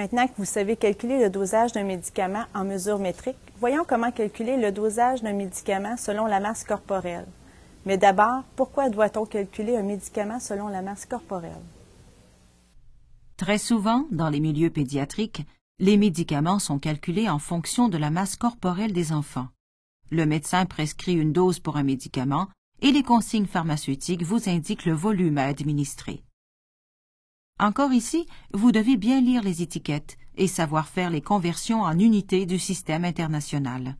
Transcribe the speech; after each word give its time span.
Maintenant 0.00 0.26
que 0.28 0.38
vous 0.38 0.46
savez 0.46 0.76
calculer 0.76 1.18
le 1.18 1.28
dosage 1.28 1.72
d'un 1.72 1.84
médicament 1.84 2.46
en 2.54 2.64
mesure 2.64 2.98
métrique, 2.98 3.36
voyons 3.58 3.84
comment 3.86 4.10
calculer 4.10 4.56
le 4.56 4.72
dosage 4.72 5.20
d'un 5.20 5.34
médicament 5.34 5.98
selon 5.98 6.24
la 6.24 6.40
masse 6.40 6.64
corporelle. 6.64 7.26
Mais 7.84 7.98
d'abord, 7.98 8.44
pourquoi 8.56 8.88
doit-on 8.88 9.26
calculer 9.26 9.76
un 9.76 9.82
médicament 9.82 10.40
selon 10.40 10.68
la 10.68 10.80
masse 10.80 11.04
corporelle? 11.04 11.60
Très 13.36 13.58
souvent, 13.58 14.06
dans 14.10 14.30
les 14.30 14.40
milieux 14.40 14.70
pédiatriques, 14.70 15.42
les 15.78 15.98
médicaments 15.98 16.60
sont 16.60 16.78
calculés 16.78 17.28
en 17.28 17.38
fonction 17.38 17.90
de 17.90 17.98
la 17.98 18.08
masse 18.08 18.36
corporelle 18.36 18.94
des 18.94 19.12
enfants. 19.12 19.48
Le 20.10 20.24
médecin 20.24 20.64
prescrit 20.64 21.12
une 21.12 21.34
dose 21.34 21.58
pour 21.58 21.76
un 21.76 21.82
médicament 21.82 22.48
et 22.80 22.90
les 22.90 23.02
consignes 23.02 23.44
pharmaceutiques 23.44 24.22
vous 24.22 24.48
indiquent 24.48 24.86
le 24.86 24.94
volume 24.94 25.36
à 25.36 25.44
administrer. 25.44 26.22
Encore 27.60 27.92
ici, 27.92 28.26
vous 28.54 28.72
devez 28.72 28.96
bien 28.96 29.20
lire 29.20 29.42
les 29.42 29.60
étiquettes 29.60 30.16
et 30.38 30.46
savoir 30.46 30.88
faire 30.88 31.10
les 31.10 31.20
conversions 31.20 31.82
en 31.82 31.98
unités 31.98 32.46
du 32.46 32.58
système 32.58 33.04
international. 33.04 33.98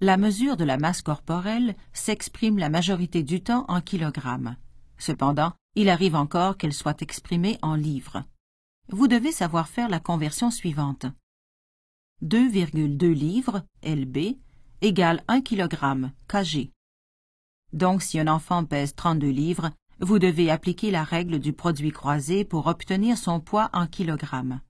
La 0.00 0.16
mesure 0.16 0.56
de 0.56 0.64
la 0.64 0.76
masse 0.76 1.02
corporelle 1.02 1.76
s'exprime 1.92 2.58
la 2.58 2.68
majorité 2.68 3.22
du 3.22 3.44
temps 3.44 3.64
en 3.68 3.80
kilogrammes. 3.80 4.56
Cependant, 4.98 5.52
il 5.76 5.88
arrive 5.88 6.16
encore 6.16 6.56
qu'elle 6.56 6.72
soit 6.72 7.00
exprimée 7.00 7.58
en 7.62 7.76
livres. 7.76 8.24
Vous 8.88 9.06
devez 9.06 9.30
savoir 9.30 9.68
faire 9.68 9.88
la 9.88 10.00
conversion 10.00 10.50
suivante. 10.50 11.06
2,2 12.24 13.06
livres, 13.12 13.62
LB, 13.84 14.36
égale 14.80 15.22
1 15.28 15.42
kg, 15.42 15.68
kg. 16.26 16.70
Donc, 17.72 18.02
si 18.02 18.18
un 18.18 18.26
enfant 18.26 18.64
pèse 18.64 18.96
32 18.96 19.28
livres, 19.28 19.70
vous 20.00 20.18
devez 20.18 20.50
appliquer 20.50 20.90
la 20.90 21.04
règle 21.04 21.38
du 21.38 21.52
produit 21.52 21.92
croisé 21.92 22.44
pour 22.44 22.66
obtenir 22.66 23.16
son 23.16 23.40
poids 23.40 23.70
en 23.72 23.86
kilogrammes. 23.86 24.60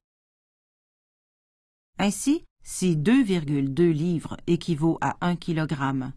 Ainsi, 1.98 2.44
si 2.62 2.96
2,2 2.96 3.90
livres 3.90 4.36
équivaut 4.46 4.98
à 5.00 5.16
1 5.20 5.36
kg, 5.36 6.12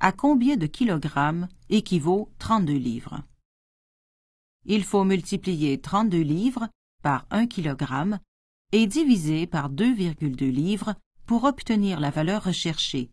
à 0.00 0.12
combien 0.12 0.56
de 0.56 0.66
kilogrammes 0.66 1.48
équivaut 1.68 2.30
32 2.38 2.72
livres? 2.74 3.22
Il 4.64 4.84
faut 4.84 5.04
multiplier 5.04 5.80
32 5.80 6.20
livres 6.20 6.68
par 7.02 7.26
1 7.30 7.46
kg 7.46 8.18
et 8.72 8.86
diviser 8.86 9.46
par 9.46 9.70
2,2 9.70 10.50
livres 10.50 10.94
pour 11.26 11.44
obtenir 11.44 12.00
la 12.00 12.10
valeur 12.10 12.44
recherchée, 12.44 13.10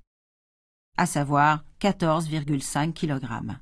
à 0.97 1.05
savoir 1.05 1.63
14,5 1.79 2.93
kg. 2.93 3.59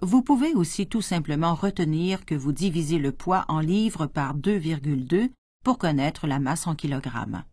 Vous 0.00 0.22
pouvez 0.22 0.54
aussi 0.54 0.86
tout 0.86 1.00
simplement 1.00 1.54
retenir 1.54 2.26
que 2.26 2.34
vous 2.34 2.52
divisez 2.52 2.98
le 2.98 3.12
poids 3.12 3.46
en 3.48 3.60
livres 3.60 4.06
par 4.06 4.36
2,2 4.36 5.30
pour 5.64 5.78
connaître 5.78 6.26
la 6.26 6.38
masse 6.38 6.66
en 6.66 6.74
kilogrammes. 6.74 7.44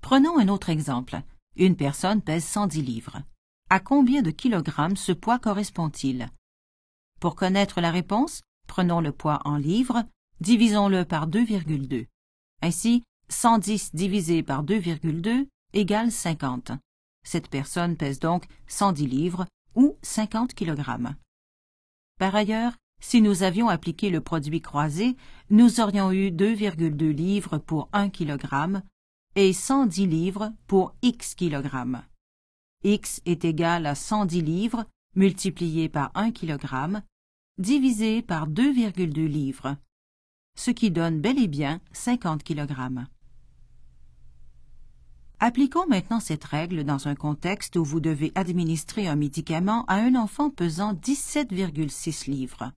Prenons 0.00 0.38
un 0.38 0.48
autre 0.48 0.70
exemple. 0.70 1.20
Une 1.56 1.76
personne 1.76 2.22
pèse 2.22 2.44
110 2.44 2.82
livres. 2.82 3.22
À 3.68 3.80
combien 3.80 4.22
de 4.22 4.30
kilogrammes 4.30 4.96
ce 4.96 5.12
poids 5.12 5.38
correspond-il? 5.38 6.30
Pour 7.20 7.36
connaître 7.36 7.80
la 7.80 7.90
réponse, 7.90 8.40
prenons 8.66 9.00
le 9.00 9.12
poids 9.12 9.40
en 9.44 9.56
livres, 9.56 10.04
divisons-le 10.40 11.04
par 11.04 11.28
2,2. 11.28 12.06
Ainsi, 12.62 13.04
110 13.28 13.94
divisé 13.94 14.42
par 14.42 14.64
2,2 14.64 15.46
égale 15.74 16.10
50. 16.10 16.72
Cette 17.24 17.48
personne 17.48 17.96
pèse 17.96 18.18
donc 18.18 18.46
110 18.66 19.06
livres 19.06 19.46
ou 19.74 19.96
50 20.02 20.54
kg. 20.54 20.82
Par 22.18 22.34
ailleurs, 22.34 22.72
si 23.00 23.20
nous 23.20 23.42
avions 23.42 23.68
appliqué 23.68 24.10
le 24.10 24.20
produit 24.20 24.60
croisé, 24.60 25.16
nous 25.50 25.80
aurions 25.80 26.12
eu 26.12 26.28
2,2 26.28 27.10
livres 27.10 27.58
pour 27.58 27.88
1 27.92 28.10
kg 28.10 28.80
et 29.34 29.52
110 29.52 30.06
livres 30.06 30.52
pour 30.66 30.94
x 31.02 31.34
kg. 31.34 31.68
x 32.84 33.20
est 33.26 33.44
égal 33.44 33.86
à 33.86 33.94
110 33.94 34.40
livres 34.40 34.84
multiplié 35.16 35.88
par 35.88 36.10
1 36.14 36.30
kg 36.30 37.02
divisé 37.58 38.22
par 38.22 38.48
2,2 38.48 39.26
livres, 39.26 39.76
ce 40.56 40.70
qui 40.70 40.90
donne 40.90 41.20
bel 41.20 41.38
et 41.38 41.48
bien 41.48 41.80
50 41.92 42.44
kg. 42.44 43.06
Appliquons 45.44 45.88
maintenant 45.88 46.20
cette 46.20 46.44
règle 46.44 46.84
dans 46.84 47.08
un 47.08 47.16
contexte 47.16 47.74
où 47.74 47.84
vous 47.84 47.98
devez 47.98 48.30
administrer 48.36 49.08
un 49.08 49.16
médicament 49.16 49.84
à 49.86 49.96
un 49.96 50.14
enfant 50.14 50.50
pesant 50.50 50.94
17,6 50.94 52.30
livres. 52.30 52.70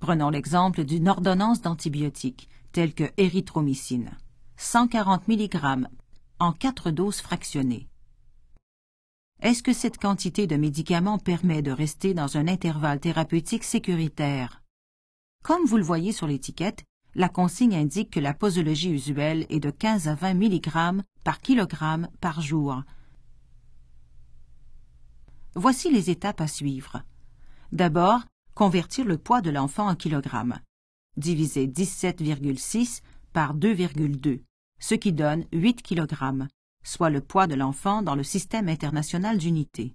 Prenons 0.00 0.30
l'exemple 0.30 0.84
d'une 0.84 1.06
ordonnance 1.06 1.60
d'antibiotiques, 1.60 2.48
telle 2.72 2.94
que 2.94 3.04
érythromycine, 3.18 4.16
140 4.56 5.28
mg 5.28 5.86
en 6.38 6.52
quatre 6.54 6.90
doses 6.90 7.20
fractionnées. 7.20 7.90
Est-ce 9.42 9.62
que 9.62 9.74
cette 9.74 9.98
quantité 9.98 10.46
de 10.46 10.56
médicaments 10.56 11.18
permet 11.18 11.60
de 11.60 11.72
rester 11.72 12.14
dans 12.14 12.38
un 12.38 12.48
intervalle 12.48 13.00
thérapeutique 13.00 13.64
sécuritaire? 13.64 14.62
Comme 15.44 15.66
vous 15.66 15.76
le 15.76 15.84
voyez 15.84 16.12
sur 16.12 16.26
l'étiquette, 16.26 16.84
la 17.14 17.28
consigne 17.28 17.74
indique 17.74 18.10
que 18.10 18.20
la 18.20 18.34
posologie 18.34 18.90
usuelle 18.90 19.46
est 19.50 19.60
de 19.60 19.70
15 19.70 20.08
à 20.08 20.14
20 20.14 20.34
mg 20.34 21.02
par 21.24 21.40
kilogramme 21.40 22.08
par 22.20 22.40
jour. 22.40 22.82
Voici 25.54 25.90
les 25.90 26.10
étapes 26.10 26.40
à 26.40 26.46
suivre. 26.46 27.02
D'abord, 27.72 28.20
convertir 28.54 29.04
le 29.04 29.18
poids 29.18 29.42
de 29.42 29.50
l'enfant 29.50 29.88
en 29.88 29.94
kilogrammes. 29.94 30.58
Diviser 31.16 31.66
17,6 31.66 33.02
par 33.34 33.54
2,2, 33.54 34.42
ce 34.78 34.94
qui 34.94 35.12
donne 35.12 35.44
8 35.52 35.82
kg, 35.82 36.46
soit 36.82 37.10
le 37.10 37.20
poids 37.20 37.46
de 37.46 37.54
l'enfant 37.54 38.02
dans 38.02 38.14
le 38.14 38.22
système 38.22 38.68
international 38.68 39.36
d'unités. 39.36 39.94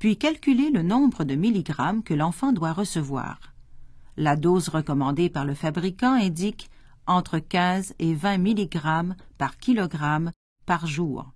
Puis 0.00 0.16
calculer 0.16 0.70
le 0.70 0.82
nombre 0.82 1.24
de 1.24 1.34
milligrammes 1.34 2.02
que 2.02 2.14
l'enfant 2.14 2.52
doit 2.52 2.72
recevoir. 2.72 3.53
La 4.16 4.36
dose 4.36 4.68
recommandée 4.68 5.28
par 5.28 5.44
le 5.44 5.54
fabricant 5.54 6.12
indique 6.12 6.70
entre 7.06 7.38
15 7.38 7.94
et 7.98 8.14
20 8.14 8.38
mg 8.38 9.14
par 9.38 9.56
kilogramme 9.58 10.30
par 10.66 10.86
jour. 10.86 11.32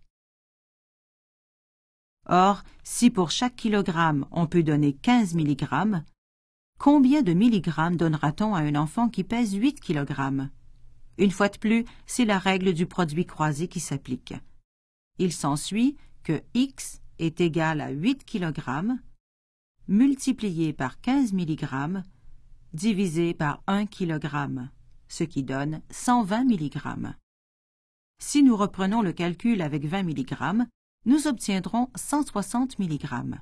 Or, 2.26 2.62
si 2.84 3.10
pour 3.10 3.30
chaque 3.30 3.56
kilogramme 3.56 4.26
on 4.30 4.46
peut 4.46 4.62
donner 4.62 4.92
15 4.92 5.34
mg, 5.34 6.02
combien 6.78 7.22
de 7.22 7.32
milligrammes 7.32 7.96
donnera-t-on 7.96 8.54
à 8.54 8.60
un 8.60 8.76
enfant 8.76 9.08
qui 9.08 9.24
pèse 9.24 9.54
8 9.54 9.80
kg 9.80 10.48
Une 11.18 11.30
fois 11.30 11.48
de 11.48 11.58
plus, 11.58 11.84
c'est 12.06 12.24
la 12.24 12.38
règle 12.38 12.74
du 12.74 12.86
produit 12.86 13.26
croisé 13.26 13.66
qui 13.66 13.80
s'applique. 13.80 14.34
Il 15.18 15.32
s'ensuit 15.32 15.96
que 16.22 16.42
x 16.54 17.00
est 17.18 17.40
égal 17.40 17.80
à 17.80 17.90
8 17.90 18.24
kg 18.24 18.98
multiplié 19.88 20.72
par 20.72 21.00
15 21.00 21.32
mg 21.32 22.02
divisé 22.72 23.34
par 23.34 23.62
1 23.66 23.86
kg, 23.86 24.68
ce 25.08 25.24
qui 25.24 25.42
donne 25.42 25.80
120 25.90 26.44
mg. 26.44 27.14
Si 28.20 28.42
nous 28.42 28.56
reprenons 28.56 29.02
le 29.02 29.12
calcul 29.12 29.62
avec 29.62 29.84
20 29.84 30.02
mg, 30.02 30.66
nous 31.06 31.26
obtiendrons 31.26 31.88
160 31.94 32.78
mg. 32.78 33.38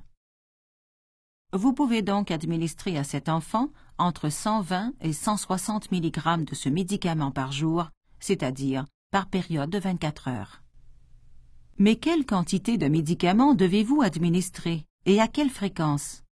Vous 1.53 1.73
pouvez 1.73 2.01
donc 2.01 2.29
administrer 2.29 2.97
à 2.97 3.03
cet 3.03 3.29
enfant 3.29 3.71
entre 3.97 4.29
120 4.29 4.93
et 5.01 5.13
160 5.13 5.91
mg 5.91 6.43
de 6.43 6.55
ce 6.55 6.69
médicament 6.69 7.31
par 7.31 7.51
jour, 7.51 7.89
c'est-à-dire 8.19 8.85
par 9.11 9.27
période 9.27 9.69
de 9.69 9.79
24 9.79 10.27
heures. 10.27 10.61
Mais 11.79 11.95
quelle 11.95 12.25
quantité 12.25 12.77
de 12.77 12.87
médicaments 12.87 13.55
devez-vous 13.55 14.01
administrer 14.01 14.85
et 15.05 15.21
à 15.21 15.27
quelle 15.27 15.49
fréquence? 15.49 16.23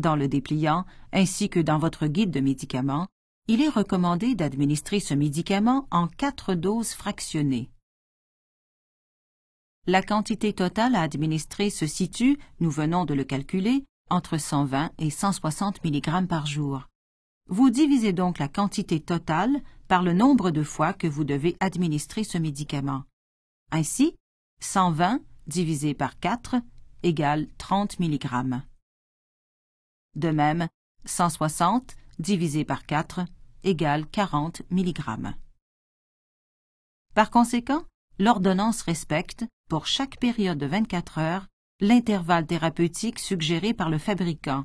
Dans 0.00 0.16
le 0.16 0.28
dépliant, 0.28 0.84
ainsi 1.12 1.48
que 1.48 1.60
dans 1.60 1.78
votre 1.78 2.06
guide 2.06 2.30
de 2.30 2.40
médicaments, 2.40 3.06
il 3.46 3.62
est 3.62 3.68
recommandé 3.68 4.34
d'administrer 4.34 5.00
ce 5.00 5.14
médicament 5.14 5.86
en 5.90 6.08
quatre 6.08 6.54
doses 6.54 6.92
fractionnées. 6.92 7.70
La 9.86 10.02
quantité 10.02 10.52
totale 10.52 10.94
à 10.94 11.02
administrer 11.02 11.70
se 11.70 11.86
situe, 11.86 12.38
nous 12.60 12.70
venons 12.70 13.04
de 13.04 13.14
le 13.14 13.24
calculer, 13.24 13.84
entre 14.10 14.36
120 14.36 14.90
et 14.98 15.10
160 15.10 15.84
mg 15.84 16.26
par 16.26 16.46
jour. 16.46 16.86
Vous 17.48 17.70
divisez 17.70 18.12
donc 18.12 18.38
la 18.38 18.48
quantité 18.48 19.00
totale 19.00 19.60
par 19.88 20.02
le 20.02 20.12
nombre 20.12 20.50
de 20.50 20.62
fois 20.62 20.92
que 20.92 21.06
vous 21.06 21.24
devez 21.24 21.56
administrer 21.60 22.22
ce 22.24 22.38
médicament. 22.38 23.04
Ainsi, 23.72 24.14
120 24.60 25.20
divisé 25.46 25.94
par 25.94 26.18
4 26.20 26.56
égale 27.02 27.48
30 27.58 27.98
mg. 27.98 28.60
De 30.16 30.30
même, 30.30 30.68
160 31.04 31.94
divisé 32.18 32.64
par 32.64 32.84
4 32.84 33.20
égale 33.62 34.06
40 34.06 34.62
mg. 34.70 35.34
Par 37.14 37.30
conséquent, 37.30 37.84
l'ordonnance 38.18 38.82
respecte, 38.82 39.44
pour 39.68 39.86
chaque 39.86 40.18
période 40.18 40.58
de 40.58 40.66
24 40.66 41.18
heures, 41.18 41.46
l'intervalle 41.80 42.46
thérapeutique 42.46 43.18
suggéré 43.18 43.72
par 43.72 43.88
le 43.88 43.98
fabricant, 43.98 44.64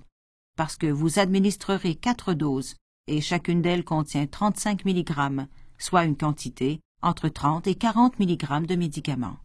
parce 0.57 0.77
que 0.77 0.87
vous 0.87 1.19
administrerez 1.19 1.95
quatre 1.95 2.33
doses 2.33 2.75
et 3.07 3.21
chacune 3.21 3.61
d'elles 3.61 3.85
contient 3.85 4.27
35 4.27 4.85
mg, 4.85 5.47
soit 5.77 6.05
une 6.05 6.17
quantité 6.17 6.81
entre 7.01 7.29
30 7.29 7.67
et 7.67 7.75
40 7.75 8.19
mg 8.19 8.65
de 8.65 8.75
médicaments. 8.75 9.37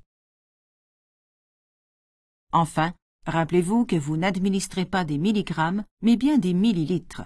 Enfin, 2.53 2.93
rappelez-vous 3.27 3.87
que 3.87 3.97
vous 3.97 4.17
n'administrez 4.17 4.85
pas 4.85 5.05
des 5.05 5.19
milligrammes, 5.19 5.85
mais 6.03 6.17
bien 6.17 6.39
des 6.39 6.55
millilitres, 6.55 7.23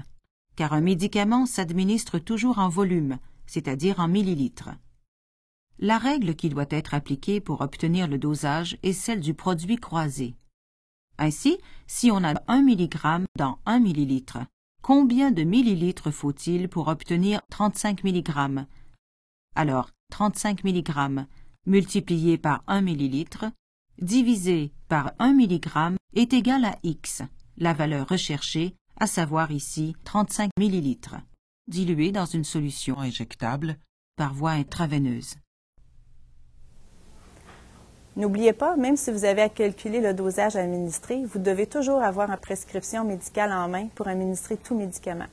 car 0.56 0.72
un 0.72 0.80
médicament 0.80 1.46
s'administre 1.46 2.18
toujours 2.18 2.58
en 2.58 2.68
volume, 2.68 3.18
c'est-à-dire 3.46 4.00
en 4.00 4.08
millilitres. 4.08 4.70
La 5.78 5.98
règle 5.98 6.36
qui 6.36 6.48
doit 6.48 6.66
être 6.70 6.94
appliquée 6.94 7.40
pour 7.40 7.60
obtenir 7.60 8.06
le 8.06 8.18
dosage 8.18 8.78
est 8.82 8.92
celle 8.92 9.20
du 9.20 9.34
produit 9.34 9.76
croisé. 9.76 10.36
Ainsi, 11.18 11.58
si 11.86 12.10
on 12.10 12.22
a 12.24 12.34
1 12.48 12.62
mg 12.62 13.26
dans 13.36 13.58
1 13.66 13.80
ml, 13.80 14.46
combien 14.82 15.30
de 15.30 15.42
millilitres 15.42 16.12
faut-il 16.12 16.68
pour 16.68 16.88
obtenir 16.88 17.40
35 17.50 18.04
mg 18.04 18.66
Alors, 19.54 19.90
35 20.10 20.64
mg 20.64 21.26
multiplié 21.66 22.38
par 22.38 22.62
1 22.66 22.82
ml 22.82 23.52
divisé 24.00 24.72
par 24.88 25.12
1 25.18 25.34
mg 25.34 25.96
est 26.14 26.32
égal 26.32 26.64
à 26.64 26.76
X, 26.82 27.22
la 27.56 27.72
valeur 27.72 28.08
recherchée, 28.08 28.74
à 28.98 29.06
savoir 29.06 29.50
ici 29.50 29.94
35 30.04 30.50
ml, 30.58 31.20
dilué 31.68 32.12
dans 32.12 32.26
une 32.26 32.44
solution 32.44 32.98
injectable 32.98 33.76
par 34.16 34.34
voie 34.34 34.52
intraveineuse. 34.52 35.36
N'oubliez 38.16 38.52
pas, 38.52 38.76
même 38.76 38.96
si 38.96 39.10
vous 39.10 39.24
avez 39.24 39.42
à 39.42 39.48
calculer 39.48 40.00
le 40.00 40.14
dosage 40.14 40.54
administré, 40.54 41.24
vous 41.24 41.40
devez 41.40 41.66
toujours 41.66 42.00
avoir 42.00 42.30
une 42.30 42.36
prescription 42.36 43.04
médicale 43.04 43.52
en 43.52 43.68
main 43.68 43.88
pour 43.96 44.06
administrer 44.06 44.56
tout 44.56 44.76
médicament. 44.76 45.26